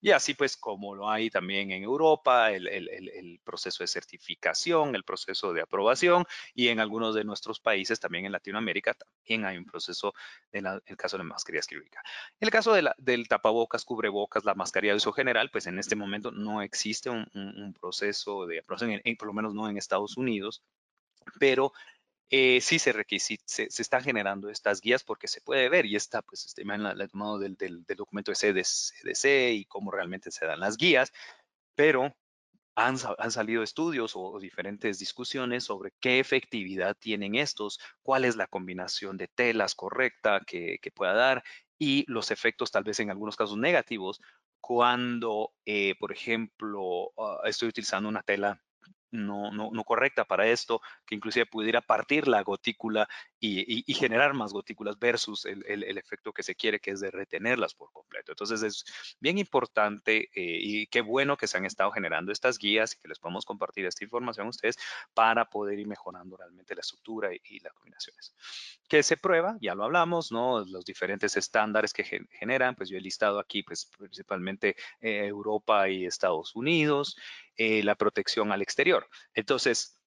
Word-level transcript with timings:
Y 0.00 0.10
así 0.12 0.34
pues 0.34 0.56
como 0.56 0.94
lo 0.94 1.10
hay 1.10 1.30
también 1.30 1.70
en 1.72 1.82
Europa, 1.82 2.50
el, 2.52 2.66
el, 2.68 2.88
el, 2.88 3.40
proceso 3.44 3.82
de 3.82 3.88
certificación, 3.88 4.94
el 4.94 5.04
proceso 5.04 5.52
de 5.52 5.62
aprobación 5.62 6.24
y 6.54 6.68
en 6.68 6.80
algunos 6.80 7.14
de 7.14 7.24
nuestros 7.24 7.60
países, 7.60 8.00
también 8.00 8.24
en 8.24 8.32
Latinoamérica, 8.32 8.94
también 8.94 9.44
hay 9.44 9.58
un 9.58 9.66
proceso 9.66 10.14
en 10.52 10.66
el 10.66 10.96
caso 10.96 11.18
de 11.18 11.24
mascarillas 11.24 11.66
quirúrgicas. 11.66 12.02
En 12.40 12.46
el 12.46 12.50
caso 12.50 12.72
de 12.72 12.82
la, 12.82 12.94
del 12.98 13.28
tapabocas, 13.28 13.84
cubrebocas, 13.84 14.44
la 14.44 14.54
mascarilla 14.54 14.92
de 14.92 14.98
uso 14.98 15.12
general, 15.12 15.50
pues 15.50 15.66
en 15.66 15.78
este 15.78 15.96
momento 15.96 16.30
no 16.30 16.62
existe 16.62 17.10
un, 17.10 17.28
un, 17.34 17.74
proceso 17.74 18.46
de 18.46 18.60
aprobación, 18.60 19.00
por 19.18 19.28
lo 19.28 19.34
menos 19.34 19.54
no 19.54 19.68
en 19.68 19.76
Estados 19.76 20.16
Unidos, 20.16 20.62
pero 21.38 21.72
eh, 22.30 22.60
sí 22.60 22.78
se, 22.78 22.94
se, 23.44 23.82
están 23.82 24.02
generando 24.02 24.48
estas 24.50 24.80
guías 24.80 25.02
porque 25.02 25.28
se 25.28 25.40
puede 25.40 25.68
ver 25.68 25.84
y 25.86 25.96
está, 25.96 26.22
pues, 26.22 26.46
este, 26.46 26.64
la, 26.64 26.94
la 26.94 27.08
tomado 27.08 27.38
del, 27.38 27.56
del, 27.56 27.84
documento 27.96 28.30
de 28.30 28.36
CDC 28.36 29.52
y 29.52 29.64
cómo 29.66 29.90
realmente 29.90 30.30
se 30.30 30.46
dan 30.46 30.60
las 30.60 30.76
guías, 30.76 31.12
pero 31.74 32.14
han, 32.76 32.96
han 33.18 33.30
salido 33.32 33.62
estudios 33.62 34.12
o, 34.14 34.38
diferentes 34.38 34.98
discusiones 34.98 35.64
sobre 35.64 35.92
qué 36.00 36.20
efectividad 36.20 36.96
tienen 36.96 37.34
estos, 37.34 37.80
cuál 38.02 38.24
es 38.24 38.36
la 38.36 38.46
combinación 38.46 39.16
de 39.16 39.28
telas 39.28 39.74
correcta 39.74 40.40
que, 40.46 40.78
que 40.80 40.92
pueda 40.92 41.14
dar 41.14 41.42
y 41.78 42.04
los 42.08 42.30
efectos 42.30 42.70
tal 42.70 42.84
vez 42.84 43.00
en 43.00 43.10
algunos 43.10 43.36
casos 43.36 43.56
negativos 43.56 44.20
cuando, 44.60 45.52
eh, 45.64 45.94
por 45.98 46.12
ejemplo, 46.12 47.10
uh, 47.16 47.44
estoy 47.44 47.70
utilizando 47.70 48.08
una 48.08 48.22
tela 48.22 48.62
no, 49.10 49.50
no, 49.50 49.70
no, 49.72 49.84
correcta 49.84 50.24
para 50.24 50.46
esto, 50.46 50.80
que 51.06 51.14
inclusive 51.14 51.46
pudiera 51.46 51.80
partir 51.80 52.28
la 52.28 52.42
gotícula 52.42 53.08
y, 53.40 53.60
y, 53.60 53.84
y 53.86 53.94
generar 53.94 54.34
más 54.34 54.52
gotículas 54.52 54.98
versus 54.98 55.46
el, 55.46 55.64
el, 55.66 55.82
el, 55.82 55.98
efecto 55.98 56.32
que 56.32 56.42
se 56.42 56.54
quiere, 56.54 56.78
que 56.78 56.90
es 56.90 57.00
de 57.00 57.10
retenerlas 57.10 57.74
por 57.74 57.90
completo. 57.90 58.32
Entonces 58.32 58.62
es 58.62 58.84
bien 59.18 59.38
importante 59.38 60.28
eh, 60.34 60.58
y 60.60 60.86
qué 60.88 61.00
bueno 61.00 61.36
que 61.36 61.46
se 61.46 61.56
han 61.56 61.64
estado 61.64 61.90
generando 61.90 62.32
estas 62.32 62.58
guías 62.58 62.94
y 62.94 62.98
que 63.00 63.08
les 63.08 63.18
podemos 63.18 63.46
compartir 63.46 63.86
esta 63.86 64.04
información 64.04 64.46
a 64.46 64.50
ustedes 64.50 64.76
para 65.14 65.46
poder 65.46 65.78
ir 65.78 65.86
mejorando 65.86 66.36
realmente 66.36 66.74
la 66.74 66.82
estructura 66.82 67.34
y, 67.34 67.40
y 67.44 67.60
las 67.60 67.72
combinaciones. 67.72 68.34
Que 68.88 69.02
se 69.02 69.16
prueba, 69.16 69.56
ya 69.60 69.74
lo 69.74 69.84
hablamos, 69.84 70.30
¿no? 70.30 70.64
Los 70.66 70.84
diferentes 70.84 71.36
estándares 71.36 71.94
que 71.94 72.04
generan, 72.04 72.74
pues 72.74 72.90
yo 72.90 72.98
he 72.98 73.00
listado 73.00 73.38
aquí 73.38 73.62
pues 73.62 73.90
principalmente 73.98 74.76
eh, 75.00 75.26
Europa 75.26 75.88
y 75.88 76.04
Estados 76.04 76.54
Unidos, 76.54 77.16
eh, 77.56 77.82
la 77.82 77.94
protección 77.94 78.52
al 78.52 78.62
exterior. 78.62 79.08
Entonces, 79.34 79.99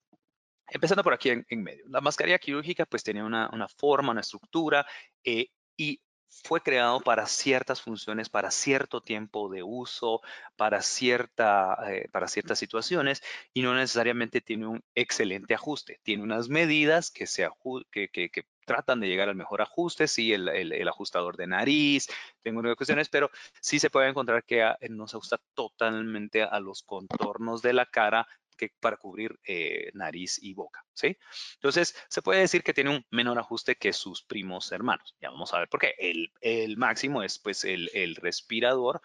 empezando 0.69 1.03
por 1.03 1.13
aquí 1.13 1.29
en, 1.29 1.63
medio, 1.63 1.83
la 1.87 2.01
mascarilla 2.01 2.39
quirúrgica 2.39 2.85
pues 2.85 3.03
tenía 3.03 3.23
una, 3.23 3.49
una 3.53 3.67
forma, 3.67 4.11
una 4.11 4.21
estructura 4.21 4.85
eh, 5.23 5.47
y 5.77 5.99
fue 6.43 6.61
creado 6.61 6.99
para 7.01 7.27
ciertas 7.27 7.81
funciones, 7.81 8.29
para 8.29 8.49
cierto 8.51 9.01
tiempo 9.01 9.49
de 9.49 9.63
uso, 9.63 10.21
para, 10.55 10.81
cierta, 10.81 11.77
eh, 11.89 12.09
para 12.11 12.27
ciertas 12.27 12.57
situaciones 12.59 13.21
y 13.53 13.61
no 13.61 13.75
necesariamente 13.75 14.41
tiene 14.41 14.67
un 14.67 14.83
excelente 14.95 15.53
ajuste. 15.53 15.99
Tiene 16.03 16.23
unas 16.23 16.49
medidas 16.49 17.11
que, 17.11 17.27
se 17.27 17.47
que, 17.91 18.09
que, 18.09 18.45
tratan 18.65 19.01
de 19.01 19.07
llegar 19.07 19.27
al 19.27 19.35
mejor 19.35 19.61
ajuste, 19.61 20.07
sí, 20.07 20.31
el, 20.31 20.47
el, 20.47 20.71
el 20.71 20.87
ajustador 20.87 21.35
de 21.35 21.47
nariz, 21.47 22.07
tengo 22.41 22.61
unas 22.61 22.77
cuestiones, 22.77 23.09
pero 23.09 23.29
sí 23.59 23.77
se 23.77 23.89
puede 23.89 24.07
encontrar 24.07 24.45
que 24.45 24.63
a, 24.63 24.77
no 24.89 25.05
se 25.05 25.17
ajusta 25.17 25.37
totalmente 25.53 26.43
a 26.43 26.59
los 26.61 26.81
contornos 26.81 27.61
de 27.61 27.73
la 27.73 27.85
cara 27.85 28.25
que 28.55 28.71
para 28.79 28.97
cubrir 28.97 29.39
eh, 29.45 29.91
nariz 29.93 30.39
y 30.41 30.53
boca, 30.53 30.85
¿sí? 30.93 31.17
Entonces, 31.55 31.95
se 32.09 32.21
puede 32.21 32.41
decir 32.41 32.63
que 32.63 32.73
tiene 32.73 32.91
un 32.91 33.05
menor 33.11 33.39
ajuste 33.39 33.75
que 33.75 33.93
sus 33.93 34.23
primos 34.23 34.71
hermanos. 34.71 35.15
Ya 35.21 35.29
vamos 35.29 35.53
a 35.53 35.59
ver 35.59 35.69
por 35.69 35.79
qué. 35.79 35.95
El, 35.97 36.31
el 36.41 36.77
máximo 36.77 37.23
es 37.23 37.39
pues 37.39 37.63
el, 37.63 38.15
respirador 38.15 39.01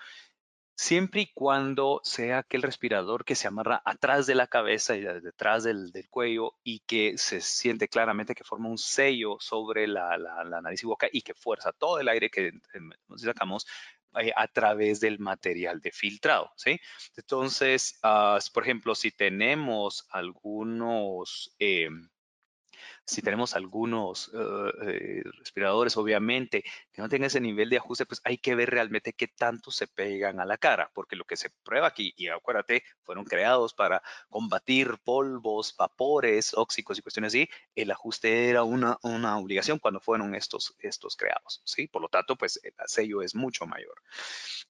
siempre 0.74 1.22
y 1.22 1.32
cuando 1.32 2.00
sea 2.04 2.38
aquel 2.38 2.62
respirador 2.62 3.24
que 3.24 3.34
se 3.34 3.48
amarra 3.48 3.82
atrás 3.84 4.26
de 4.26 4.36
la 4.36 4.46
cabeza 4.46 4.96
y 4.96 5.00
detrás 5.00 5.64
del, 5.64 5.90
del 5.90 6.08
cuello 6.08 6.54
y 6.62 6.80
que 6.80 7.18
se 7.18 7.40
siente 7.40 7.88
claramente 7.88 8.34
que 8.34 8.44
forma 8.44 8.68
un 8.68 8.78
sello 8.78 9.38
sobre 9.40 9.88
la, 9.88 10.16
la, 10.18 10.60
nariz 10.60 10.82
y 10.84 10.86
boca 10.86 11.08
y 11.10 11.22
que 11.22 11.34
fuerza 11.34 11.72
todo 11.72 11.98
el 11.98 12.08
aire 12.08 12.30
que 12.30 12.52
nos 13.08 13.22
sacamos 13.22 13.66
eh, 14.20 14.32
a 14.34 14.48
través 14.48 15.00
del 15.00 15.18
material 15.18 15.80
de 15.80 15.92
filtrado, 15.92 16.50
¿sí? 16.56 16.78
Entonces, 17.16 17.98
uh, 18.02 18.38
por 18.52 18.62
ejemplo, 18.62 18.94
si 18.94 19.10
tenemos 19.10 20.06
algunos... 20.10 21.54
Eh, 21.58 21.88
si 23.08 23.22
tenemos 23.22 23.56
algunos 23.56 24.28
uh, 24.28 24.68
eh, 24.86 25.22
respiradores, 25.38 25.96
obviamente, 25.96 26.62
que 26.92 27.00
no 27.00 27.08
tengan 27.08 27.28
ese 27.28 27.40
nivel 27.40 27.70
de 27.70 27.78
ajuste, 27.78 28.04
pues 28.04 28.20
hay 28.22 28.36
que 28.36 28.54
ver 28.54 28.68
realmente 28.68 29.14
qué 29.14 29.28
tanto 29.28 29.70
se 29.70 29.86
pegan 29.86 30.40
a 30.40 30.44
la 30.44 30.58
cara, 30.58 30.90
porque 30.92 31.16
lo 31.16 31.24
que 31.24 31.38
se 31.38 31.48
prueba 31.64 31.88
aquí, 31.88 32.12
y 32.18 32.28
acuérdate, 32.28 32.84
fueron 33.04 33.24
creados 33.24 33.72
para 33.72 34.02
combatir 34.28 34.98
polvos, 35.02 35.74
vapores, 35.78 36.52
óxicos 36.54 36.98
y 36.98 37.02
cuestiones 37.02 37.30
así, 37.30 37.48
el 37.74 37.90
ajuste 37.90 38.50
era 38.50 38.62
una, 38.62 38.98
una 39.02 39.38
obligación 39.38 39.78
cuando 39.78 40.00
fueron 40.00 40.34
estos, 40.34 40.74
estos 40.78 41.16
creados, 41.16 41.62
¿sí? 41.64 41.88
Por 41.88 42.02
lo 42.02 42.08
tanto, 42.08 42.36
pues 42.36 42.60
el 42.62 42.74
sello 42.86 43.22
es 43.22 43.34
mucho 43.34 43.66
mayor. 43.66 44.02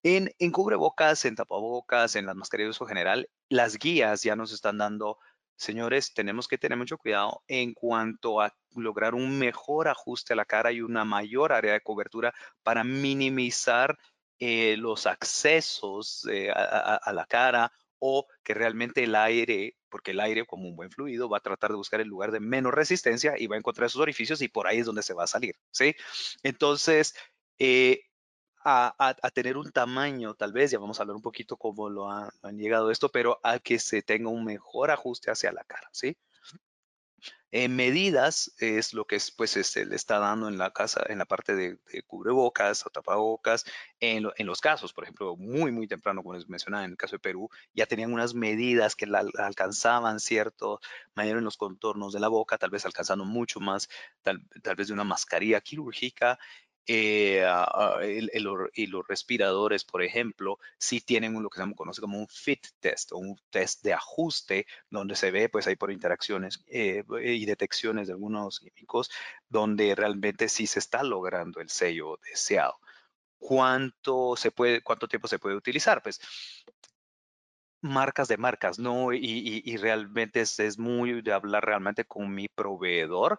En, 0.04 0.32
en 0.38 0.52
cubrebocas, 0.52 1.24
en 1.24 1.34
tapabocas, 1.34 2.14
en 2.14 2.26
las 2.26 2.36
mascarillas 2.36 2.70
uso 2.70 2.86
general, 2.86 3.28
las 3.48 3.78
guías 3.78 4.22
ya 4.22 4.36
nos 4.36 4.52
están 4.52 4.78
dando 4.78 5.18
señores, 5.58 6.14
tenemos 6.14 6.48
que 6.48 6.56
tener 6.56 6.78
mucho 6.78 6.96
cuidado 6.96 7.42
en 7.48 7.74
cuanto 7.74 8.40
a 8.40 8.54
lograr 8.76 9.14
un 9.14 9.38
mejor 9.38 9.88
ajuste 9.88 10.32
a 10.32 10.36
la 10.36 10.44
cara 10.44 10.72
y 10.72 10.80
una 10.80 11.04
mayor 11.04 11.52
área 11.52 11.72
de 11.72 11.80
cobertura 11.80 12.32
para 12.62 12.84
minimizar 12.84 13.98
eh, 14.38 14.76
los 14.78 15.06
accesos 15.06 16.26
eh, 16.30 16.50
a, 16.50 17.12
la 17.12 17.26
cara 17.26 17.72
o 17.98 18.26
que 18.44 18.54
realmente 18.54 19.02
el 19.02 19.16
aire, 19.16 19.76
porque 19.88 20.12
el 20.12 20.20
aire 20.20 20.46
como 20.46 20.68
un 20.68 20.76
buen 20.76 20.92
fluido 20.92 21.28
va 21.28 21.38
a 21.38 21.40
tratar 21.40 21.70
de 21.70 21.76
buscar 21.76 22.00
el 22.00 22.06
lugar 22.06 22.30
de 22.30 22.38
menos 22.38 22.72
resistencia 22.72 23.34
y 23.36 23.48
va 23.48 23.56
a 23.56 23.58
encontrar 23.58 23.86
esos 23.86 24.00
orificios 24.00 24.40
y 24.40 24.48
por 24.48 24.68
ahí 24.68 24.78
es 24.78 24.86
donde 24.86 25.02
se 25.02 25.14
va 25.14 25.24
a 25.24 25.26
salir, 25.26 25.56
¿sí? 25.72 25.96
Entonces, 26.44 27.16
eh, 27.58 28.02
a, 28.68 29.30
tener 29.32 29.56
un 29.56 29.70
tamaño, 29.72 30.34
tal 30.34 30.52
vez, 30.52 30.70
ya 30.70 30.78
vamos 30.78 30.98
a 30.98 31.02
hablar 31.02 31.16
un 31.16 31.22
poquito 31.22 31.56
cómo 31.56 31.88
lo 31.88 32.10
han, 32.10 32.30
llegado 32.56 32.90
esto, 32.90 33.08
pero 33.10 33.40
a 33.42 33.58
que 33.58 33.78
se 33.78 34.02
tenga 34.02 34.28
un 34.30 34.44
mejor 34.44 34.90
ajuste 34.90 35.30
hacia 35.30 35.52
la 35.52 35.64
cara, 35.64 35.88
¿sí? 35.92 36.16
En 37.50 37.76
medidas 37.76 38.52
es 38.58 38.92
lo 38.92 39.06
que 39.06 39.16
es, 39.16 39.30
pues, 39.30 39.52
se 39.52 39.60
este, 39.60 39.86
le 39.86 39.96
está 39.96 40.18
dando 40.18 40.48
en 40.48 40.58
la 40.58 40.70
casa, 40.70 41.02
en 41.08 41.16
la 41.16 41.24
parte 41.24 41.54
de, 41.54 41.78
de 41.90 42.02
cubrebocas 42.02 42.84
o 42.84 42.90
tapabocas, 42.90 43.64
en, 44.00 44.28
en, 44.36 44.46
los 44.46 44.60
casos, 44.60 44.92
por 44.92 45.04
ejemplo, 45.04 45.34
muy, 45.34 45.72
muy 45.72 45.88
temprano, 45.88 46.22
como 46.22 46.34
les 46.34 46.46
mencionaba, 46.46 46.84
en 46.84 46.90
el 46.90 46.96
caso 46.98 47.16
de 47.16 47.20
Perú, 47.20 47.48
ya 47.72 47.86
tenían 47.86 48.12
unas 48.12 48.34
medidas 48.34 48.94
que 48.96 49.06
la, 49.06 49.24
alcanzaban 49.38 50.20
cierto 50.20 50.80
manera 51.14 51.38
en 51.38 51.44
los 51.44 51.56
contornos 51.56 52.12
de 52.12 52.20
la 52.20 52.28
boca, 52.28 52.58
tal 52.58 52.68
vez 52.68 52.84
alcanzando 52.84 53.24
mucho 53.24 53.60
más, 53.60 53.88
tal, 54.20 54.42
tal 54.62 54.76
vez 54.76 54.88
de 54.88 54.94
una 54.94 55.04
mascarilla 55.04 55.62
quirúrgica, 55.62 56.38
eh, 56.90 57.44
uh, 57.46 58.00
el, 58.00 58.30
el, 58.32 58.48
y 58.72 58.86
los 58.86 59.06
respiradores, 59.06 59.84
por 59.84 60.02
ejemplo, 60.02 60.58
sí 60.78 61.02
tienen 61.02 61.40
lo 61.42 61.50
que 61.50 61.62
se 61.62 61.74
conoce 61.74 62.00
como 62.00 62.18
un 62.18 62.28
fit 62.28 62.66
test 62.80 63.12
un 63.12 63.38
test 63.50 63.82
de 63.82 63.92
ajuste, 63.92 64.66
donde 64.88 65.14
se 65.14 65.30
ve, 65.30 65.50
pues, 65.50 65.66
ahí 65.66 65.76
por 65.76 65.92
interacciones 65.92 66.64
eh, 66.66 67.04
y 67.22 67.44
detecciones 67.44 68.06
de 68.06 68.14
algunos 68.14 68.60
químicos, 68.60 69.10
donde 69.50 69.94
realmente 69.94 70.48
sí 70.48 70.66
se 70.66 70.78
está 70.78 71.02
logrando 71.02 71.60
el 71.60 71.68
sello 71.68 72.18
deseado. 72.24 72.80
¿Cuánto, 73.38 74.34
se 74.36 74.50
puede, 74.50 74.82
cuánto 74.82 75.08
tiempo 75.08 75.28
se 75.28 75.38
puede 75.38 75.56
utilizar? 75.56 76.02
Pues 76.02 76.20
marcas 77.80 78.28
de 78.28 78.36
marcas, 78.38 78.78
¿no? 78.78 79.12
Y, 79.12 79.18
y, 79.18 79.62
y 79.64 79.76
realmente 79.76 80.40
es, 80.40 80.58
es, 80.58 80.78
muy 80.78 81.22
de 81.22 81.32
hablar 81.32 81.64
realmente 81.64 82.04
con 82.04 82.34
mi 82.34 82.48
proveedor 82.48 83.38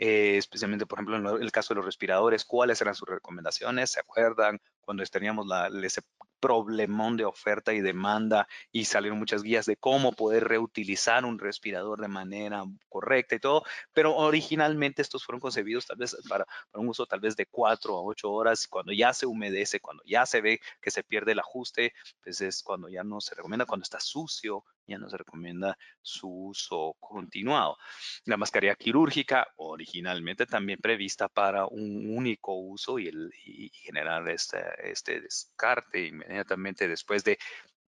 eh, 0.00 0.38
especialmente, 0.38 0.86
por 0.86 0.98
ejemplo, 0.98 1.36
en 1.36 1.42
el 1.42 1.52
caso 1.52 1.74
de 1.74 1.76
los 1.76 1.84
respiradores, 1.84 2.46
cuáles 2.46 2.80
eran 2.80 2.94
sus 2.94 3.06
recomendaciones, 3.06 3.90
¿se 3.90 4.00
acuerdan? 4.00 4.58
Cuando 4.80 5.04
teníamos 5.04 5.46
la, 5.46 5.68
ese 5.84 6.00
problemón 6.40 7.16
de 7.16 7.24
oferta 7.24 7.72
y 7.72 7.80
demanda 7.80 8.48
y 8.72 8.86
salieron 8.86 9.18
muchas 9.18 9.42
guías 9.42 9.66
de 9.66 9.76
cómo 9.76 10.12
poder 10.12 10.48
reutilizar 10.48 11.24
un 11.24 11.38
respirador 11.38 12.00
de 12.00 12.08
manera 12.08 12.64
correcta 12.88 13.34
y 13.34 13.40
todo, 13.40 13.62
pero 13.92 14.16
originalmente 14.16 15.02
estos 15.02 15.24
fueron 15.24 15.40
concebidos 15.40 15.86
tal 15.86 15.98
vez 15.98 16.16
para, 16.28 16.46
un 16.74 16.88
uso 16.88 17.06
tal 17.06 17.20
vez 17.20 17.36
de 17.36 17.46
cuatro 17.46 17.96
a 17.96 18.02
ocho 18.02 18.30
horas, 18.30 18.66
cuando 18.66 18.92
ya 18.92 19.12
se 19.12 19.26
humedece, 19.26 19.80
cuando 19.80 20.02
ya 20.04 20.26
se 20.26 20.40
ve 20.40 20.60
que 20.80 20.90
se 20.90 21.02
pierde 21.02 21.32
el 21.32 21.38
ajuste, 21.38 21.92
pues 22.22 22.40
es 22.40 22.62
cuando 22.62 22.88
ya 22.88 23.04
no 23.04 23.20
se 23.20 23.34
recomienda, 23.34 23.66
cuando 23.66 23.84
está 23.84 24.00
sucio, 24.00 24.64
ya 24.86 24.98
no 24.98 25.08
se 25.08 25.16
recomienda 25.16 25.78
su 26.02 26.28
uso 26.28 26.96
continuado. 26.98 27.76
La 28.24 28.36
mascarilla 28.36 28.74
quirúrgica, 28.74 29.46
originalmente 29.56 30.46
también 30.46 30.80
prevista 30.80 31.28
para 31.28 31.66
un 31.66 32.16
único 32.16 32.54
uso 32.54 32.98
y, 32.98 33.08
el, 33.08 33.30
y 33.44 33.70
generar 33.70 34.28
este, 34.28 34.58
este 34.82 35.20
descarte 35.20 36.10
inmediatamente 36.30 36.88
después 36.88 37.24
de 37.24 37.38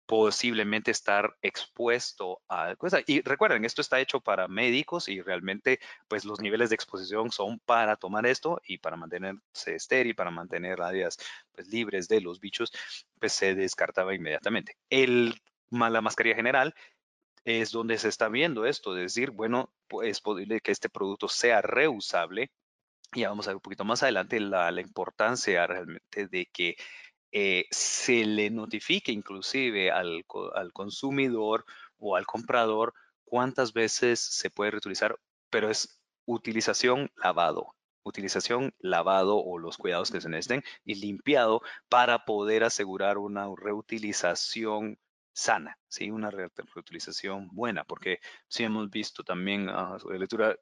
posiblemente 0.10 0.90
estar 0.90 1.38
expuesto 1.44 2.42
a 2.48 2.76
cosas. 2.78 3.04
Y 3.06 3.22
recuerden, 3.22 3.64
esto 3.64 3.82
está 3.82 4.00
hecho 4.00 4.20
para 4.20 4.48
médicos 4.48 5.08
y 5.08 5.22
realmente 5.22 5.80
pues 6.08 6.26
los 6.26 6.40
niveles 6.42 6.70
de 6.70 6.76
exposición 6.76 7.32
son 7.32 7.60
para 7.60 7.96
tomar 7.96 8.26
esto 8.26 8.60
y 8.66 8.80
para 8.80 8.96
mantenerse 8.96 9.76
estéril, 9.76 10.16
para 10.16 10.32
mantener 10.32 10.82
áreas 10.82 11.20
pues 11.52 11.68
libres 11.68 12.08
de 12.08 12.22
los 12.22 12.40
bichos, 12.40 12.72
pues 13.20 13.34
se 13.34 13.54
descartaba 13.54 14.16
inmediatamente. 14.16 14.78
El, 14.90 15.40
la 15.70 16.02
mascarilla 16.02 16.36
general 16.36 16.74
es 17.46 17.72
donde 17.72 18.00
se 18.00 18.10
está 18.10 18.30
viendo 18.30 18.66
esto, 18.66 18.98
es 18.98 19.14
decir, 19.14 19.30
bueno, 19.30 19.72
pues 19.88 20.10
es 20.10 20.22
posible 20.22 20.60
que 20.60 20.72
este 20.72 20.90
producto 20.90 21.28
sea 21.28 21.62
reusable. 21.62 22.50
Y 23.14 23.26
vamos 23.26 23.48
a 23.48 23.52
ver 23.52 23.58
un 23.58 23.62
poquito 23.62 23.86
más 23.86 24.02
adelante 24.04 24.40
la, 24.40 24.72
la 24.72 24.82
importancia 24.82 25.66
realmente 25.68 26.28
de 26.28 26.48
que 26.48 26.76
eh, 27.32 27.66
se 27.72 28.26
le 28.26 28.50
notifique 28.50 29.12
inclusive 29.12 29.92
al, 29.92 30.26
consumidor 30.74 31.66
o 31.98 32.16
al 32.16 32.26
comprador 32.26 32.94
cuántas 33.24 33.74
veces 33.74 34.20
se 34.20 34.50
puede 34.50 34.72
reutilizar, 34.72 35.20
pero 35.50 35.70
es 35.70 36.02
utilización 36.26 37.12
lavado, 37.16 37.76
utilización 38.04 38.74
lavado 38.80 39.38
o 39.38 39.60
los 39.60 39.78
cuidados 39.78 40.12
que 40.12 40.22
se 40.22 40.30
necesiten 40.30 40.64
y 40.84 40.96
limpiado 40.96 41.62
para 41.88 42.26
poder 42.26 42.64
asegurar 42.64 43.18
una 43.18 43.48
reutilización 43.56 44.98
sana, 45.34 45.78
¿sí? 45.88 46.12
una 46.12 46.32
reutilización 46.32 47.48
buena, 47.52 47.84
porque 47.84 48.20
si 48.48 48.64
hemos 48.64 48.90
visto 48.90 49.24
también 49.24 49.70
uh, 49.70 49.98
lectura 50.12 50.58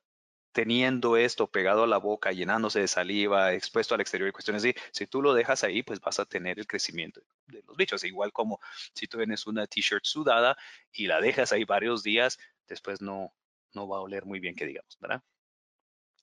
teniendo 0.58 1.18
esto 1.18 1.46
pegado 1.46 1.84
a 1.84 1.88
la 1.88 2.00
boca, 2.00 2.32
llenándose 2.32 2.80
de 2.80 2.88
saliva, 2.88 3.54
expuesto 3.54 3.94
al 3.94 4.02
exterior 4.02 4.28
y 4.28 4.32
cuestiones 4.32 4.64
así, 4.64 4.74
si 4.92 5.06
tú 5.06 5.22
lo 5.22 5.36
dejas 5.36 5.64
ahí, 5.64 5.84
pues 5.84 6.00
vas 6.00 6.20
a 6.20 6.26
tener 6.26 6.58
el 6.58 6.66
crecimiento 6.66 7.22
de 7.46 7.62
los 7.68 7.78
bichos. 7.78 8.04
Igual 8.04 8.34
como 8.34 8.60
si 8.96 9.06
tú 9.06 9.20
tienes 9.20 9.46
una 9.46 9.68
t-shirt 9.68 10.04
sudada 10.04 10.58
y 10.92 11.06
la 11.06 11.22
dejas 11.22 11.52
ahí 11.52 11.64
varios 11.64 12.02
días, 12.02 12.40
después 12.68 13.04
no, 13.04 13.36
no 13.76 13.88
va 13.88 13.98
a 13.98 14.02
oler 14.02 14.26
muy 14.26 14.40
bien, 14.40 14.56
que 14.56 14.66
digamos, 14.66 14.98
¿verdad? 15.00 15.22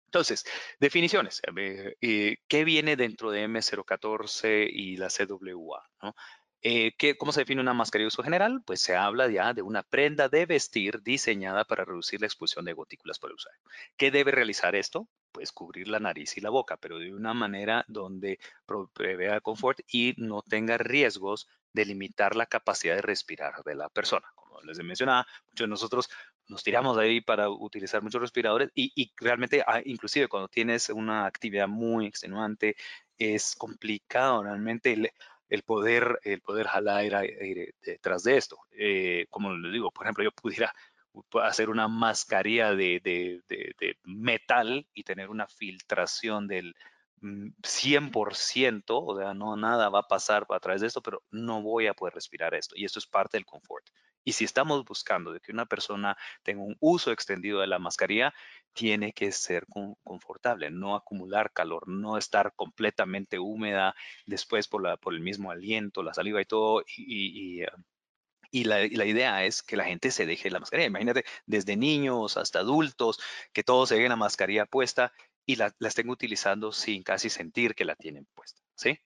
Entonces, 0.06 0.44
definiciones. 0.80 1.40
Eh, 2.00 2.36
¿Qué 2.48 2.64
viene 2.64 2.96
dentro 2.96 3.30
de 3.30 3.44
M014 3.44 4.68
y 4.68 4.96
la 4.96 5.10
CWA? 5.10 5.88
Eh, 6.66 6.94
¿Cómo 7.18 7.30
se 7.30 7.40
define 7.40 7.60
una 7.60 7.74
mascarilla 7.74 8.04
de 8.04 8.08
uso 8.08 8.22
general? 8.22 8.62
Pues 8.64 8.80
se 8.80 8.96
habla 8.96 9.28
ya 9.28 9.52
de 9.52 9.60
una 9.60 9.82
prenda 9.82 10.30
de 10.30 10.46
vestir 10.46 11.02
diseñada 11.02 11.66
para 11.66 11.84
reducir 11.84 12.22
la 12.22 12.26
expulsión 12.26 12.64
de 12.64 12.72
gotículas 12.72 13.18
por 13.18 13.28
el 13.30 13.36
usuario. 13.36 13.60
¿Qué 13.98 14.10
debe 14.10 14.30
realizar 14.30 14.74
esto? 14.74 15.06
Pues 15.30 15.52
cubrir 15.52 15.88
la 15.88 16.00
nariz 16.00 16.38
y 16.38 16.40
la 16.40 16.48
boca, 16.48 16.78
pero 16.78 16.98
de 16.98 17.12
una 17.12 17.34
manera 17.34 17.84
donde 17.86 18.38
prevea 18.94 19.42
confort 19.42 19.80
y 19.92 20.14
no 20.16 20.40
tenga 20.40 20.78
riesgos 20.78 21.48
de 21.74 21.84
limitar 21.84 22.34
la 22.34 22.46
capacidad 22.46 22.94
de 22.94 23.02
respirar 23.02 23.62
de 23.62 23.74
la 23.74 23.90
persona. 23.90 24.26
Como 24.34 24.62
les 24.62 24.82
mencionaba, 24.82 25.26
muchos 25.50 25.66
de 25.66 25.68
nosotros 25.68 26.08
nos 26.48 26.62
tiramos 26.62 26.96
ahí 26.96 27.20
para 27.20 27.50
utilizar 27.50 28.02
muchos 28.02 28.22
respiradores 28.22 28.70
y, 28.74 28.90
y 28.94 29.12
realmente, 29.18 29.62
ah, 29.66 29.82
inclusive 29.84 30.28
cuando 30.28 30.48
tienes 30.48 30.88
una 30.88 31.26
actividad 31.26 31.68
muy 31.68 32.06
extenuante, 32.06 32.74
es 33.18 33.54
complicado 33.54 34.42
realmente 34.42 35.12
el, 35.48 35.62
poder, 35.62 36.18
el 36.24 36.40
poder 36.40 36.66
jalar 36.66 36.98
aire, 37.14 37.74
detrás 37.82 38.22
de 38.22 38.36
esto. 38.36 38.58
Eh, 38.72 39.26
como 39.30 39.54
les 39.56 39.72
digo, 39.72 39.90
por 39.90 40.06
ejemplo, 40.06 40.24
yo 40.24 40.32
pudiera 40.32 40.72
hacer 41.42 41.70
una 41.70 41.88
mascarilla 41.88 42.74
de, 42.74 43.00
de, 43.02 43.98
metal 44.04 44.86
y 44.94 45.04
tener 45.04 45.30
una 45.30 45.46
filtración 45.46 46.48
del 46.48 46.74
100%, 47.20 48.82
mm, 48.84 49.08
o 49.08 49.16
sea, 49.16 49.34
no 49.34 49.56
nada 49.56 49.88
va 49.88 50.00
a 50.00 50.08
pasar 50.08 50.46
a 50.48 50.60
través 50.60 50.80
de 50.80 50.88
esto, 50.88 51.02
pero 51.02 51.22
no 51.30 51.62
voy 51.62 51.86
a 51.86 51.94
poder 51.94 52.14
respirar 52.14 52.54
esto. 52.54 52.74
Y 52.76 52.84
esto 52.84 52.98
es 52.98 53.06
parte 53.06 53.36
del 53.36 53.46
confort. 53.46 53.86
Y 54.24 54.32
si 54.32 54.44
estamos 54.44 54.84
buscando 54.84 55.32
de 55.32 55.40
que 55.40 55.52
una 55.52 55.66
persona 55.66 56.16
tenga 56.42 56.62
un 56.62 56.76
uso 56.80 57.12
extendido 57.12 57.60
de 57.60 57.66
la 57.66 57.78
mascarilla, 57.78 58.34
tiene 58.72 59.12
que 59.12 59.32
ser 59.32 59.66
confortable, 60.02 60.70
no 60.70 60.96
acumular 60.96 61.52
calor, 61.52 61.88
no 61.88 62.18
estar 62.18 62.54
completamente 62.56 63.38
húmeda 63.38 63.94
después 64.26 64.66
por, 64.68 64.82
el 65.12 65.20
mismo 65.20 65.50
aliento, 65.50 66.02
la 66.02 66.14
saliva 66.14 66.40
y 66.40 66.44
todo. 66.44 66.82
Y, 66.96 67.64
y, 68.50 68.64
la, 68.64 68.84
idea 68.84 69.44
es 69.44 69.62
que 69.62 69.76
la 69.76 69.84
gente 69.84 70.10
se 70.10 70.26
deje 70.26 70.50
la 70.50 70.60
mascarilla. 70.60 70.88
Imagínate, 70.88 71.24
desde 71.46 71.76
niños 71.76 72.36
hasta 72.36 72.60
adultos, 72.60 73.20
que 73.52 73.64
todos 73.64 73.88
se 73.88 73.96
dejen 73.96 74.10
la 74.10 74.16
mascarilla 74.16 74.66
puesta 74.66 75.12
y 75.46 75.56
la, 75.56 75.74
la 75.78 75.88
estén 75.88 76.08
utilizando 76.10 76.72
sin 76.72 77.02
casi 77.02 77.30
sentir 77.30 77.74
que 77.74 77.84
la 77.84 77.96
tienen 77.96 78.26
puesta. 78.34 78.62
¿Sí? 78.74 78.98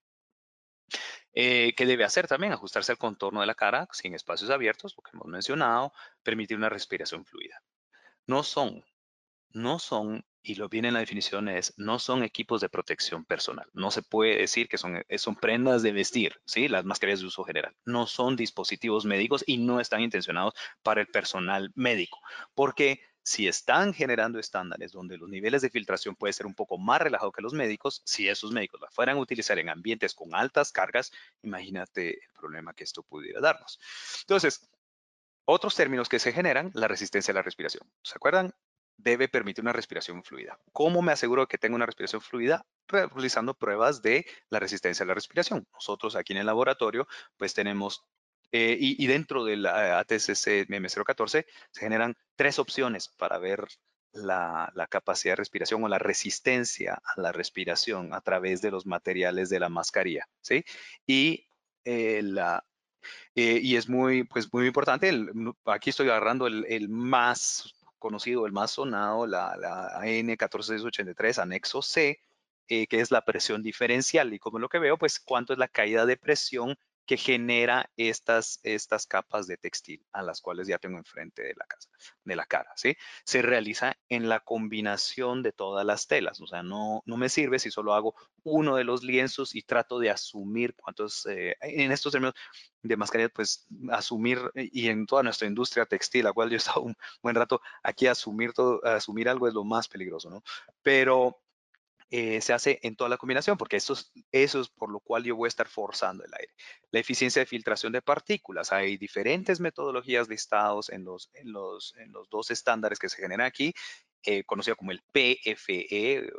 Eh, 1.40 1.72
¿Qué 1.76 1.86
debe 1.86 2.02
hacer 2.02 2.26
también? 2.26 2.52
Ajustarse 2.52 2.90
al 2.90 2.98
contorno 2.98 3.40
de 3.40 3.46
la 3.46 3.54
cara 3.54 3.86
sin 3.92 4.12
espacios 4.12 4.50
abiertos, 4.50 4.96
lo 4.96 5.04
que 5.04 5.12
hemos 5.14 5.28
mencionado, 5.28 5.92
permitir 6.24 6.56
una 6.56 6.68
respiración 6.68 7.24
fluida. 7.24 7.62
No 8.26 8.42
son, 8.42 8.84
no 9.50 9.78
son, 9.78 10.26
y 10.42 10.56
lo 10.56 10.68
viene 10.68 10.88
en 10.88 10.94
la 10.94 11.00
definición 11.00 11.48
es, 11.48 11.74
no 11.76 12.00
son 12.00 12.24
equipos 12.24 12.60
de 12.60 12.68
protección 12.68 13.24
personal. 13.24 13.68
No 13.72 13.92
se 13.92 14.02
puede 14.02 14.36
decir 14.36 14.68
que 14.68 14.78
son, 14.78 15.04
eh, 15.08 15.18
son 15.18 15.36
prendas 15.36 15.84
de 15.84 15.92
vestir, 15.92 16.34
¿sí? 16.44 16.66
Las 16.66 16.84
mascarillas 16.84 17.20
de 17.20 17.26
uso 17.26 17.44
general. 17.44 17.72
No 17.84 18.08
son 18.08 18.34
dispositivos 18.34 19.04
médicos 19.04 19.44
y 19.46 19.58
no 19.58 19.78
están 19.78 20.00
intencionados 20.00 20.54
para 20.82 21.02
el 21.02 21.06
personal 21.06 21.70
médico, 21.76 22.18
porque 22.52 23.00
si 23.28 23.46
están 23.46 23.92
generando 23.92 24.38
estándares 24.38 24.90
donde 24.90 25.18
los 25.18 25.28
niveles 25.28 25.60
de 25.60 25.68
filtración 25.68 26.16
pueden 26.16 26.32
ser 26.32 26.46
un 26.46 26.54
poco 26.54 26.78
más 26.78 26.98
relajados 27.02 27.34
que 27.34 27.42
los 27.42 27.52
médicos, 27.52 28.00
si 28.06 28.26
esos 28.26 28.52
médicos 28.52 28.80
la 28.80 28.90
fueran 28.90 29.18
a 29.18 29.20
utilizar 29.20 29.58
en 29.58 29.68
ambientes 29.68 30.14
con 30.14 30.34
altas 30.34 30.72
cargas, 30.72 31.12
imagínate 31.42 32.24
el 32.24 32.32
problema 32.32 32.72
que 32.72 32.84
esto 32.84 33.02
pudiera 33.02 33.42
darnos. 33.42 33.78
Entonces, 34.22 34.66
otros 35.44 35.74
términos 35.74 36.08
que 36.08 36.18
se 36.18 36.32
generan, 36.32 36.70
la 36.72 36.88
resistencia 36.88 37.32
a 37.32 37.34
la 37.34 37.42
respiración. 37.42 37.86
¿Se 38.02 38.14
acuerdan? 38.14 38.54
Debe 38.96 39.28
permitir 39.28 39.62
una 39.62 39.74
respiración 39.74 40.24
fluida. 40.24 40.58
¿Cómo 40.72 41.02
me 41.02 41.12
aseguro 41.12 41.46
que 41.48 41.58
tengo 41.58 41.76
una 41.76 41.84
respiración 41.84 42.22
fluida? 42.22 42.64
Realizando 42.86 43.52
pruebas 43.52 44.00
de 44.00 44.24
la 44.48 44.58
resistencia 44.58 45.04
a 45.04 45.06
la 45.06 45.12
respiración. 45.12 45.68
Nosotros 45.74 46.16
aquí 46.16 46.32
en 46.32 46.38
el 46.38 46.46
laboratorio, 46.46 47.06
pues 47.36 47.52
tenemos 47.52 48.06
eh, 48.50 48.76
y, 48.80 49.06
dentro 49.06 49.44
del 49.44 49.66
ATCC 49.66 50.66
M014 50.68 51.44
se 51.70 51.80
generan 51.80 52.16
tres 52.34 52.58
opciones 52.58 53.08
para 53.08 53.36
ver 53.38 53.66
la, 54.12 54.72
capacidad 54.88 55.32
de 55.32 55.36
respiración 55.36 55.84
o 55.84 55.88
la 55.88 55.98
resistencia 55.98 56.94
a 57.04 57.20
la 57.20 57.30
respiración 57.30 58.14
a 58.14 58.22
través 58.22 58.62
de 58.62 58.70
los 58.70 58.86
materiales 58.86 59.50
de 59.50 59.60
la 59.60 59.68
mascarilla, 59.68 60.28
¿sí? 60.40 60.64
Y, 61.06 61.46
eh, 61.84 62.22
la, 62.22 62.64
eh, 63.34 63.60
y 63.62 63.76
es 63.76 63.88
muy, 63.88 64.24
pues 64.24 64.50
muy 64.50 64.66
importante, 64.66 65.12
aquí 65.66 65.90
estoy 65.90 66.08
agarrando 66.08 66.46
el, 66.46 66.88
más 66.88 67.74
conocido, 67.98 68.46
el 68.46 68.52
más 68.52 68.70
sonado, 68.70 69.26
la, 69.26 69.56
la 69.58 70.00
AN14683, 70.00 71.42
anexo 71.42 71.82
C, 71.82 72.18
que 72.66 72.86
es 72.90 73.10
la 73.10 73.24
presión 73.24 73.62
diferencial. 73.62 74.32
Y 74.32 74.38
como 74.38 74.58
lo 74.58 74.68
que 74.68 74.78
veo, 74.78 74.98
pues 74.98 75.20
cuánto 75.20 75.52
es 75.52 75.58
la 75.58 75.68
caída 75.68 76.06
de 76.06 76.16
presión 76.16 76.78
que 77.08 77.16
genera 77.16 77.90
estas, 77.96 78.60
estas 78.64 79.06
capas 79.06 79.46
de 79.46 79.56
textil 79.56 80.04
a 80.12 80.20
las 80.20 80.42
cuales 80.42 80.68
ya 80.68 80.76
tengo 80.76 80.98
enfrente 80.98 81.42
de 81.42 81.54
la, 81.56 81.64
casa, 81.64 81.88
de 82.22 82.36
la 82.36 82.44
cara, 82.44 82.70
¿sí? 82.76 82.98
Se 83.24 83.40
realiza 83.40 83.96
en 84.10 84.28
la 84.28 84.40
combinación 84.40 85.42
de 85.42 85.52
todas 85.52 85.86
las 85.86 86.06
telas, 86.06 86.38
o 86.42 86.46
sea, 86.46 86.62
no, 86.62 87.02
no 87.06 87.16
me 87.16 87.30
sirve 87.30 87.58
si 87.60 87.70
solo 87.70 87.94
hago 87.94 88.14
uno 88.42 88.76
de 88.76 88.84
los 88.84 89.02
lienzos 89.02 89.54
y 89.54 89.62
trato 89.62 89.98
de 89.98 90.10
asumir 90.10 90.74
cuántos, 90.74 91.24
eh, 91.24 91.56
en 91.62 91.92
estos 91.92 92.12
términos 92.12 92.34
de 92.82 92.96
mascarilla, 92.98 93.30
pues 93.30 93.66
asumir, 93.90 94.38
y 94.54 94.88
en 94.88 95.06
toda 95.06 95.22
nuestra 95.22 95.48
industria 95.48 95.86
textil, 95.86 96.24
la 96.24 96.34
cual 96.34 96.50
yo 96.50 96.56
he 96.56 96.58
estado 96.58 96.82
un 96.82 96.94
buen 97.22 97.34
rato 97.34 97.62
aquí, 97.82 98.06
asumir, 98.06 98.52
todo, 98.52 98.84
asumir 98.84 99.30
algo 99.30 99.48
es 99.48 99.54
lo 99.54 99.64
más 99.64 99.88
peligroso, 99.88 100.28
¿no? 100.28 100.42
Pero 100.82 101.40
eh, 102.10 102.40
se 102.40 102.54
hace 102.54 102.78
en 102.82 102.96
toda 102.96 103.10
la 103.10 103.18
combinación, 103.18 103.58
porque 103.58 103.76
eso 103.76 103.92
es, 103.92 104.10
eso 104.32 104.60
es 104.60 104.68
por 104.68 104.90
lo 104.90 105.00
cual 105.00 105.24
yo 105.24 105.36
voy 105.36 105.46
a 105.46 105.48
estar 105.48 105.68
forzando 105.68 106.24
el 106.24 106.32
aire. 106.32 106.52
La 106.90 107.00
eficiencia 107.00 107.40
de 107.40 107.46
filtración 107.46 107.92
de 107.92 108.00
partículas. 108.00 108.72
Hay 108.72 108.96
diferentes 108.96 109.60
metodologías 109.60 110.28
listados 110.28 110.88
en 110.88 111.04
los, 111.04 111.30
en 111.34 111.52
los, 111.52 111.94
en 111.98 112.12
los 112.12 112.30
dos 112.30 112.50
estándares 112.50 112.98
que 112.98 113.10
se 113.10 113.20
generan 113.20 113.46
aquí, 113.46 113.74
eh, 114.24 114.42
conocido 114.44 114.76
como 114.76 114.90
el 114.92 115.02
PFE, 115.12 116.30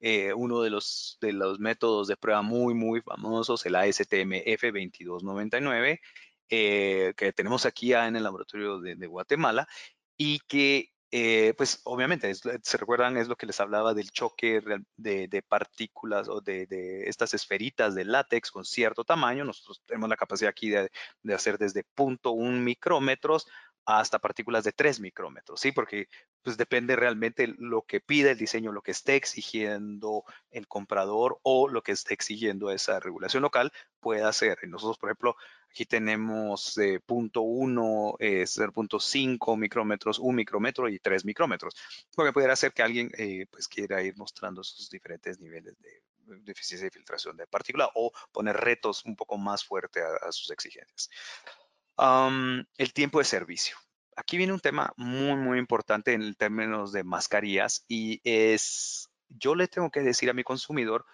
eh, 0.00 0.32
uno 0.34 0.60
de 0.60 0.70
los, 0.70 1.16
de 1.20 1.32
los 1.32 1.58
métodos 1.58 2.08
de 2.08 2.16
prueba 2.16 2.42
muy, 2.42 2.74
muy 2.74 3.00
famosos, 3.00 3.64
el 3.64 3.74
ASTM 3.74 4.44
F2299, 4.44 5.98
que 6.48 7.32
tenemos 7.34 7.66
aquí 7.66 7.94
en 7.94 8.16
el 8.16 8.22
laboratorio 8.22 8.80
de 8.80 9.06
Guatemala, 9.06 9.66
y 10.16 10.40
que 10.40 10.90
eh, 11.18 11.54
pues 11.56 11.80
obviamente, 11.84 12.30
se 12.34 12.76
recuerdan, 12.76 13.16
es 13.16 13.26
lo 13.26 13.36
que 13.36 13.46
les 13.46 13.58
hablaba 13.58 13.94
del 13.94 14.10
choque 14.10 14.60
de, 14.98 15.42
partículas 15.48 16.28
o 16.28 16.42
de, 16.42 17.04
estas 17.06 17.32
esferitas 17.32 17.94
de 17.94 18.04
látex 18.04 18.50
con 18.50 18.66
cierto 18.66 19.02
tamaño. 19.02 19.42
Nosotros 19.42 19.80
tenemos 19.86 20.10
la 20.10 20.18
capacidad 20.18 20.50
aquí 20.50 20.68
de, 20.68 20.90
hacer 21.34 21.56
desde 21.56 21.86
0.1 21.96 22.60
micrómetros 22.60 23.46
hasta 23.86 24.18
partículas 24.18 24.64
de 24.64 24.72
3 24.72 25.00
micrómetros, 25.00 25.60
¿sí? 25.60 25.70
Porque 25.70 26.08
pues 26.42 26.56
depende 26.56 26.96
realmente 26.96 27.54
lo 27.58 27.82
que 27.82 28.00
pide 28.00 28.32
el 28.32 28.38
diseño, 28.38 28.72
lo 28.72 28.82
que 28.82 28.90
esté 28.90 29.14
exigiendo 29.14 30.24
el 30.50 30.66
comprador 30.66 31.38
o 31.42 31.68
lo 31.68 31.82
que 31.82 31.92
esté 31.92 32.12
exigiendo 32.12 32.70
esa 32.70 32.98
regulación 33.00 33.42
local 33.42 33.72
puede 34.00 34.24
hacer. 34.24 34.58
nosotros, 34.68 34.98
por 34.98 35.10
ejemplo, 35.10 35.36
aquí 35.70 35.86
tenemos 35.86 36.76
eh, 36.78 37.00
punto 37.04 37.42
1, 37.42 38.16
eh, 38.18 38.42
0.5 38.44 39.56
micrómetros, 39.56 40.18
1 40.18 40.32
micrómetro 40.32 40.88
y 40.88 40.98
3 40.98 41.24
micrómetros. 41.24 41.74
Lo 42.16 42.24
que 42.24 42.32
pudiera 42.32 42.54
hacer 42.54 42.72
que 42.72 42.82
alguien 42.82 43.10
eh, 43.16 43.46
pues 43.50 43.68
quiera 43.68 44.02
ir 44.02 44.16
mostrando 44.16 44.64
sus 44.64 44.90
diferentes 44.90 45.38
niveles 45.38 45.76
de, 45.78 46.02
eficiencia 46.50 46.86
de 46.86 46.90
filtración 46.90 47.36
de 47.36 47.46
partícula 47.46 47.88
o 47.94 48.10
poner 48.32 48.56
retos 48.56 49.04
un 49.04 49.14
poco 49.14 49.38
más 49.38 49.64
fuertes 49.64 50.02
a, 50.22 50.32
sus 50.32 50.50
exigencias. 50.50 51.08
El 51.98 52.92
tiempo 52.92 53.18
de 53.18 53.24
servicio 53.24 53.76
aquí 54.16 54.38
viene 54.38 54.52
un 54.52 54.60
tema 54.60 54.92
muy, 54.96 55.36
muy 55.36 55.58
importante 55.58 56.14
en 56.14 56.34
términos 56.34 56.90
de 56.92 57.04
mascarillas 57.04 57.84
y 57.86 58.20
es, 58.24 59.10
yo 59.28 59.54
le 59.54 59.68
tengo 59.68 59.90
que 59.90 60.00
decir 60.00 60.30
a 60.30 60.34
mi 60.34 60.42
consumidor 60.42 61.04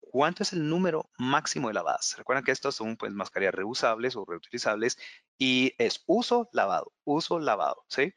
cuánto 0.00 0.44
es 0.44 0.52
el 0.52 0.68
número 0.68 1.10
máximo 1.18 1.68
de 1.68 1.74
lavadas. 1.74 2.14
Recuerden 2.16 2.44
que 2.44 2.52
estas 2.52 2.76
son 2.76 2.96
pues 2.96 3.12
mascarillas 3.12 3.54
reusables 3.54 4.16
o 4.16 4.24
reutilizables 4.24 4.96
y 5.36 5.74
es 5.78 6.04
uso, 6.06 6.48
lavado, 6.52 6.92
uso, 7.04 7.40
lavado, 7.40 7.84
¿sí? 7.88 8.14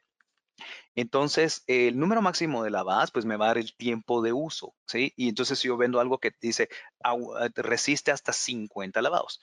Entonces, 0.96 1.64
el 1.68 2.00
número 2.00 2.22
máximo 2.24 2.64
de 2.64 2.72
lavadas, 2.72 3.12
pues 3.12 3.26
me 3.26 3.38
va 3.38 3.46
a 3.46 3.48
dar 3.50 3.58
el 3.60 3.76
tiempo 3.76 4.24
de 4.24 4.34
uso, 4.34 4.76
¿sí? 4.88 5.14
Y 5.16 5.30
entonces 5.30 5.60
si 5.60 5.68
yo 5.68 5.78
vendo 5.78 6.00
algo 6.00 6.20
que 6.20 6.32
dice 6.42 6.70
resiste 7.56 8.12
hasta 8.12 8.34
50 8.34 9.02
lavados. 9.02 9.40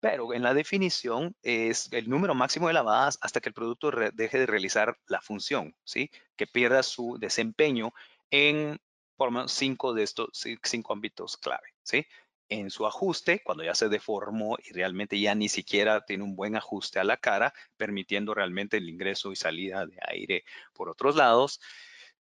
Pero 0.00 0.32
en 0.32 0.42
la 0.42 0.54
definición 0.54 1.36
es 1.42 1.92
el 1.92 2.08
número 2.08 2.34
máximo 2.34 2.68
de 2.68 2.74
lavadas 2.74 3.18
hasta 3.20 3.40
que 3.40 3.50
el 3.50 3.54
producto 3.54 3.90
deje 4.12 4.38
de 4.38 4.46
realizar 4.46 4.98
la 5.06 5.20
función, 5.20 5.76
¿sí? 5.84 6.10
Que 6.36 6.46
pierda 6.46 6.82
su 6.82 7.18
desempeño 7.18 7.92
en 8.30 8.80
por 9.16 9.28
lo 9.28 9.32
menos 9.32 9.52
cinco 9.52 9.92
de 9.92 10.02
estos 10.02 10.30
cinco 10.62 10.94
ámbitos 10.94 11.36
clave, 11.36 11.74
¿sí? 11.82 12.06
En 12.48 12.70
su 12.70 12.86
ajuste, 12.86 13.42
cuando 13.44 13.62
ya 13.62 13.74
se 13.74 13.90
deformó 13.90 14.56
y 14.64 14.72
realmente 14.72 15.20
ya 15.20 15.34
ni 15.34 15.48
siquiera 15.50 16.04
tiene 16.06 16.24
un 16.24 16.34
buen 16.34 16.56
ajuste 16.56 16.98
a 16.98 17.04
la 17.04 17.18
cara, 17.18 17.52
permitiendo 17.76 18.32
realmente 18.34 18.78
el 18.78 18.88
ingreso 18.88 19.30
y 19.30 19.36
salida 19.36 19.84
de 19.84 19.98
aire 20.08 20.44
por 20.72 20.88
otros 20.88 21.16
lados 21.16 21.60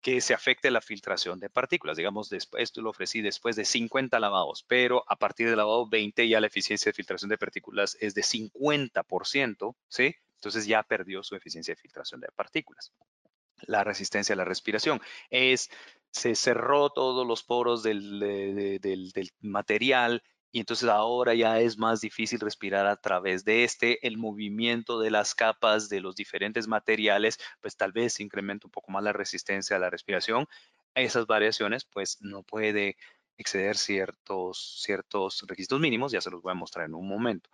que 0.01 0.21
se 0.21 0.33
afecte 0.33 0.71
la 0.71 0.81
filtración 0.81 1.39
de 1.39 1.49
partículas. 1.49 1.97
Digamos, 1.97 2.29
después, 2.29 2.63
esto 2.63 2.81
lo 2.81 2.89
ofrecí 2.89 3.21
después 3.21 3.55
de 3.55 3.65
50 3.65 4.19
lavados, 4.19 4.63
pero 4.67 5.03
a 5.07 5.17
partir 5.17 5.47
del 5.47 5.57
lavado 5.57 5.87
20 5.87 6.27
ya 6.27 6.39
la 6.39 6.47
eficiencia 6.47 6.89
de 6.89 6.95
filtración 6.95 7.29
de 7.29 7.37
partículas 7.37 7.97
es 7.99 8.13
de 8.15 8.21
50%, 8.21 9.75
¿sí? 9.87 10.15
Entonces 10.35 10.65
ya 10.65 10.83
perdió 10.83 11.21
su 11.21 11.35
eficiencia 11.35 11.73
de 11.73 11.81
filtración 11.81 12.21
de 12.21 12.29
partículas. 12.33 12.93
La 13.63 13.83
resistencia 13.83 14.33
a 14.33 14.37
la 14.37 14.45
respiración 14.45 15.01
es, 15.29 15.69
se 16.11 16.33
cerró 16.35 16.91
todos 16.91 17.27
los 17.27 17.43
poros 17.43 17.83
del, 17.83 18.19
del, 18.19 19.11
del 19.11 19.31
material 19.41 20.23
y 20.51 20.59
entonces 20.59 20.89
ahora 20.89 21.33
ya 21.35 21.59
es 21.59 21.77
más 21.77 22.01
difícil 22.01 22.39
respirar 22.39 22.85
a 22.87 22.97
través 22.97 23.45
de 23.45 23.63
este. 23.63 24.05
El 24.07 24.17
movimiento 24.17 24.99
de 24.99 25.11
las 25.11 25.35
capas 25.35 25.89
de 25.89 26.01
los 26.01 26.15
diferentes 26.15 26.67
materiales, 26.67 27.37
pues 27.61 27.77
tal 27.77 27.91
vez 27.91 28.19
incrementa 28.19 28.67
un 28.67 28.71
poco 28.71 28.91
más 28.91 29.03
la 29.03 29.13
resistencia 29.13 29.75
a 29.75 29.79
la 29.79 29.89
respiración. 29.89 30.47
Esas 30.95 31.27
variaciones, 31.27 31.85
pues 31.85 32.17
no 32.21 32.43
puede 32.43 32.97
exceder 33.37 33.77
ciertos, 33.77 34.81
ciertos 34.83 35.43
requisitos 35.47 35.79
mínimos, 35.79 36.11
ya 36.11 36.21
se 36.21 36.29
los 36.31 36.41
voy 36.41 36.51
a 36.51 36.55
mostrar 36.55 36.85
en 36.87 36.95
un 36.95 37.07
momento. 37.07 37.49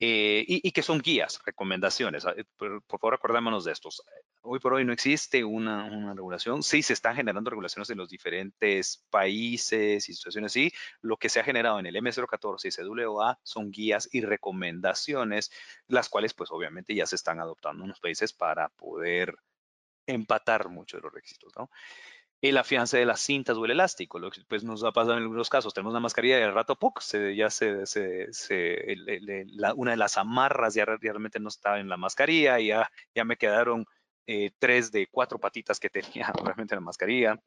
Eh, 0.00 0.44
y, 0.46 0.70
que 0.70 0.82
son 0.82 1.00
guías, 1.00 1.40
recomendaciones. 1.44 2.24
Ah, 2.24 2.34
por, 2.56 2.82
favor, 2.86 3.14
acordémonos 3.14 3.64
de 3.64 3.72
estos. 3.72 4.02
Hoy 4.42 4.60
por 4.60 4.74
hoy 4.74 4.84
no 4.84 4.92
existe 4.92 5.42
una, 5.42 5.84
una, 5.86 6.14
regulación. 6.14 6.62
Sí, 6.62 6.82
se 6.82 6.92
están 6.92 7.16
generando 7.16 7.50
regulaciones 7.50 7.90
en 7.90 7.98
los 7.98 8.08
diferentes 8.08 9.04
países 9.10 10.08
y 10.08 10.14
situaciones 10.14 10.52
así. 10.52 10.72
Lo 11.00 11.16
que 11.16 11.28
se 11.28 11.40
ha 11.40 11.44
generado 11.44 11.80
en 11.80 11.86
el 11.86 11.96
M014 11.96 12.66
y 12.66 13.04
CWA 13.04 13.40
son 13.42 13.72
guías 13.72 14.08
y 14.12 14.20
recomendaciones, 14.20 15.50
las 15.88 16.08
cuales 16.08 16.32
pues 16.32 16.50
obviamente 16.52 16.94
ya 16.94 17.06
se 17.06 17.16
están 17.16 17.40
adoptando 17.40 17.82
en 17.82 17.88
los 17.90 17.98
países 17.98 18.32
para 18.32 18.68
poder 18.68 19.34
empatar 20.06 20.68
muchos 20.68 20.98
de 20.98 21.02
los 21.02 21.12
requisitos, 21.12 21.52
¿no? 21.56 21.70
El 22.40 22.56
afiance 22.56 22.96
de 22.96 23.04
las 23.04 23.20
cintas 23.20 23.56
o 23.56 23.64
el 23.64 23.72
elástico. 23.72 24.18
Lo 24.18 24.30
que 24.30 24.42
pues 24.46 24.64
nos 24.64 24.84
ha 24.84 24.92
pasado 24.92 25.16
en 25.16 25.22
algunos 25.22 25.48
casos. 25.50 25.74
Tenemos 25.74 25.92
una 25.92 26.00
mascarilla 26.00 26.38
y 26.38 26.42
al 26.42 26.54
rato 26.54 26.76
poco, 26.76 27.00
se, 27.00 27.34
ya 27.34 27.50
se, 27.50 27.86
se, 27.86 28.28
una 29.76 29.90
de 29.92 29.96
las 29.96 30.16
amarras 30.18 30.74
ya 30.74 30.84
realmente 30.84 31.40
no 31.40 31.48
estaba 31.48 31.80
en 31.80 31.88
la 31.88 31.96
mascarilla 31.96 32.60
y 32.60 32.68
ya, 32.68 32.90
ya 33.14 33.24
me 33.24 33.36
quedaron 33.36 33.86
eh, 34.26 34.50
tres 34.58 34.92
de 34.92 35.08
cuatro 35.10 35.38
patitas 35.38 35.80
que 35.80 35.90
tenía 35.90 36.32
realmente 36.44 36.74
en 36.74 36.80
la 36.80 36.84
mascarilla 36.84 37.40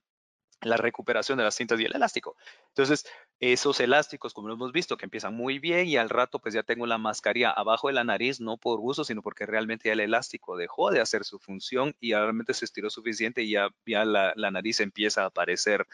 la 0.61 0.77
recuperación 0.77 1.37
de 1.37 1.43
las 1.43 1.55
cintas 1.55 1.79
y 1.79 1.85
el 1.85 1.95
elástico. 1.95 2.35
Entonces, 2.69 3.05
esos 3.39 3.79
elásticos, 3.79 4.33
como 4.33 4.47
lo 4.47 4.53
hemos 4.53 4.71
visto, 4.71 4.97
que 4.97 5.05
empiezan 5.05 5.35
muy 5.35 5.59
bien 5.59 5.87
y 5.87 5.97
al 5.97 6.09
rato 6.09 6.39
pues 6.39 6.53
ya 6.53 6.63
tengo 6.63 6.85
la 6.85 6.97
mascarilla 6.97 7.51
abajo 7.51 7.87
de 7.87 7.93
la 7.93 8.03
nariz, 8.03 8.39
no 8.39 8.57
por 8.57 8.79
uso, 8.81 9.03
sino 9.03 9.21
porque 9.21 9.45
realmente 9.45 9.91
el 9.91 9.99
elástico 9.99 10.57
dejó 10.57 10.91
de 10.91 11.01
hacer 11.01 11.23
su 11.23 11.39
función 11.39 11.95
y 11.99 12.13
realmente 12.13 12.53
se 12.53 12.65
estiró 12.65 12.89
suficiente 12.89 13.41
y 13.43 13.51
ya, 13.51 13.69
ya 13.85 14.05
la, 14.05 14.51
nariz 14.51 14.79
empieza 14.79 15.23
a 15.23 15.27
aparecer 15.27 15.87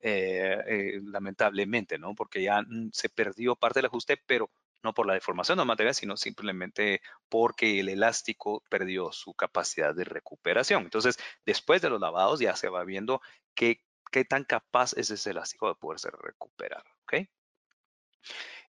eh, 0.00 0.56
eh, 0.66 1.00
lamentablemente, 1.04 1.98
¿no? 1.98 2.14
Porque 2.14 2.42
ya 2.42 2.62
mm, 2.62 2.90
se 2.92 3.08
perdió 3.08 3.56
parte 3.56 3.78
del 3.78 3.86
ajuste, 3.86 4.16
pero 4.26 4.50
no 4.82 4.94
por 4.94 5.06
la 5.06 5.14
deformación 5.14 5.58
del 5.58 5.66
material, 5.66 5.94
sino 5.94 6.16
simplemente 6.16 7.02
porque 7.28 7.80
el 7.80 7.88
elástico 7.88 8.62
perdió 8.70 9.12
su 9.12 9.34
capacidad 9.34 9.94
de 9.94 10.04
recuperación. 10.04 10.84
Entonces, 10.84 11.18
después 11.44 11.82
de 11.82 11.90
los 11.90 12.00
lavados 12.00 12.40
ya 12.40 12.56
se 12.56 12.68
va 12.68 12.84
viendo 12.84 13.20
que 13.54 13.82
qué 14.10 14.24
tan 14.24 14.44
capaz 14.44 14.92
es 14.96 15.10
ese 15.10 15.30
elástico 15.30 15.68
de 15.68 15.74
poderse 15.74 16.10
recuperar, 16.10 16.84
¿ok? 17.04 17.14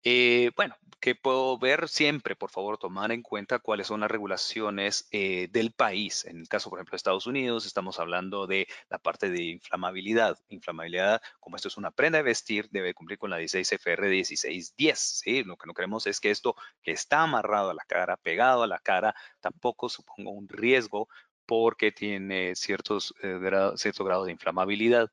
Eh, 0.02 0.50
bueno, 0.56 0.76
que 0.98 1.14
puedo 1.14 1.58
ver 1.58 1.86
siempre, 1.88 2.34
por 2.34 2.50
favor, 2.50 2.78
tomar 2.78 3.12
en 3.12 3.22
cuenta 3.22 3.58
cuáles 3.58 3.86
son 3.86 4.00
las 4.00 4.10
regulaciones 4.10 5.06
eh, 5.10 5.48
del 5.50 5.72
país. 5.72 6.24
En 6.24 6.38
el 6.38 6.48
caso, 6.48 6.70
por 6.70 6.78
ejemplo, 6.78 6.92
de 6.92 6.96
Estados 6.96 7.26
Unidos, 7.26 7.66
estamos 7.66 7.98
hablando 7.98 8.46
de 8.46 8.66
la 8.88 8.98
parte 8.98 9.28
de 9.30 9.42
inflamabilidad. 9.42 10.38
Inflamabilidad, 10.48 11.20
como 11.38 11.56
esto 11.56 11.68
es 11.68 11.76
una 11.76 11.90
prenda 11.90 12.18
de 12.18 12.22
vestir, 12.24 12.68
debe 12.70 12.94
cumplir 12.94 13.18
con 13.18 13.28
la 13.28 13.36
16 13.36 13.72
FR 13.72 14.08
1610. 14.08 14.98
¿sí? 14.98 15.44
Lo 15.44 15.56
que 15.58 15.66
no 15.66 15.74
queremos 15.74 16.06
es 16.06 16.18
que 16.18 16.30
esto 16.30 16.54
que 16.82 16.92
está 16.92 17.22
amarrado 17.22 17.70
a 17.70 17.74
la 17.74 17.84
cara, 17.86 18.16
pegado 18.16 18.62
a 18.62 18.66
la 18.66 18.78
cara, 18.78 19.14
tampoco 19.40 19.90
suponga 19.90 20.30
un 20.30 20.48
riesgo 20.48 21.08
porque 21.50 21.90
tiene 21.90 22.54
ciertos, 22.54 23.12
eh, 23.24 23.40
cierto 23.74 24.04
grado 24.04 24.24
de 24.24 24.30
inflamabilidad. 24.30 25.10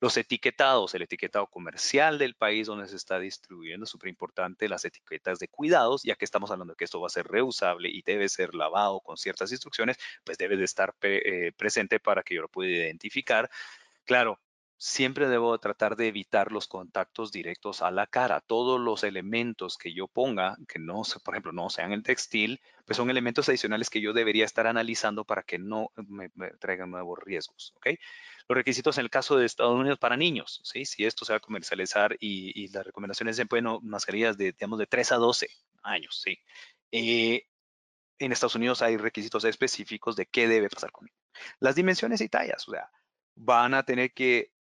Los 0.00 0.16
etiquetados, 0.16 0.94
el 0.94 1.02
etiquetado 1.02 1.46
comercial 1.46 2.16
del 2.16 2.36
país 2.36 2.68
donde 2.68 2.88
se 2.88 2.96
está 2.96 3.18
distribuyendo, 3.18 3.84
súper 3.84 4.08
importante, 4.08 4.66
las 4.66 4.86
etiquetas 4.86 5.38
de 5.38 5.48
cuidados, 5.48 6.04
ya 6.04 6.14
que 6.14 6.24
estamos 6.24 6.50
hablando 6.50 6.72
de 6.72 6.76
que 6.78 6.86
esto 6.86 7.02
va 7.02 7.08
a 7.08 7.10
ser 7.10 7.26
reusable 7.26 7.90
y 7.90 8.00
debe 8.00 8.30
ser 8.30 8.54
lavado 8.54 9.00
con 9.00 9.18
ciertas 9.18 9.52
instrucciones, 9.52 9.98
pues 10.24 10.38
debe 10.38 10.56
de 10.56 10.64
estar 10.64 10.94
eh, 11.02 11.52
presente 11.54 12.00
para 12.00 12.22
que 12.22 12.36
yo 12.36 12.40
lo 12.40 12.48
pueda 12.48 12.70
identificar. 12.70 13.50
Claro, 14.06 14.40
siempre 14.78 15.28
debo 15.28 15.58
tratar 15.58 15.96
de 15.96 16.06
evitar 16.06 16.52
los 16.52 16.68
contactos 16.68 17.32
directos 17.32 17.82
a 17.82 17.90
la 17.90 18.06
cara. 18.06 18.40
Todos 18.40 18.80
los 18.80 19.02
elementos 19.02 19.76
que 19.76 19.92
yo 19.92 20.06
ponga, 20.06 20.56
que 20.68 20.78
no, 20.78 21.02
por 21.24 21.34
ejemplo, 21.34 21.52
no 21.52 21.68
sean 21.68 21.92
el 21.92 22.04
textil, 22.04 22.60
pues 22.86 22.96
son 22.96 23.10
elementos 23.10 23.48
adicionales 23.48 23.90
que 23.90 24.00
yo 24.00 24.12
debería 24.12 24.44
estar 24.44 24.68
analizando 24.68 25.24
para 25.24 25.42
que 25.42 25.58
no 25.58 25.90
me, 25.96 26.30
traigan 26.60 26.92
nuevos 26.92 27.18
riesgos. 27.18 27.74
¿ok? 27.76 27.88
Los 28.48 28.56
requisitos 28.56 28.96
en 28.98 29.04
el 29.04 29.10
caso 29.10 29.36
de 29.36 29.46
Estados 29.46 29.78
Unidos 29.78 29.98
para 29.98 30.16
niños, 30.16 30.60
¿sí? 30.62 30.84
si 30.84 31.04
esto 31.04 31.24
se 31.24 31.32
va 31.32 31.38
a 31.38 31.40
comercializar 31.40 32.16
y, 32.20 32.68
las 32.68 32.86
recomendaciones 32.86 33.36
de 33.36 33.44
bueno, 33.44 33.80
mascarillas 33.82 34.38
de, 34.38 34.52
digamos, 34.52 34.78
de 34.78 34.86
3 34.86 35.12
a 35.12 35.16
12 35.16 35.48
años. 35.82 36.22
¿sí? 36.24 36.38
Eh, 36.92 37.48
en 38.20 38.32
Estados 38.32 38.54
Unidos 38.54 38.80
hay 38.82 38.96
requisitos 38.96 39.44
específicos 39.44 40.14
de 40.14 40.26
qué 40.26 40.46
debe 40.46 40.68
pasar 40.68 40.92
con 40.92 41.08
ellos. 41.08 41.18
Las 41.58 41.74
dimensiones 41.74 42.20
y 42.20 42.28
tallas, 42.28 42.66
o 42.68 42.72
sea, 42.72 42.90
van 43.34 43.74
a 43.74 43.84
tener 43.84 44.12
que 44.12 44.52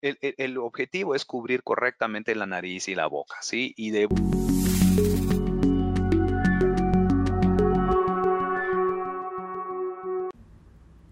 el, 0.00 0.58
objetivo 0.58 1.14
es 1.14 1.24
cubrir 1.24 1.62
correctamente 1.62 2.34
la 2.34 2.46
nariz 2.46 2.88
y 2.88 2.94
la 2.94 3.06
boca, 3.06 3.36
¿sí? 3.40 3.74
Y 3.76 3.90
de... 3.90 4.08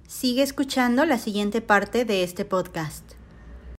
Sigue 0.07 0.43
escuchando 0.43 1.05
la 1.05 1.19
siguiente 1.19 1.61
parte 1.61 2.05
de 2.05 2.25
este 2.25 2.45
podcast. 2.45 3.18